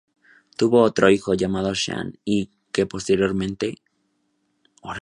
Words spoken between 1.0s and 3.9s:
hijo, llamado Xian, que reinó posteriormente.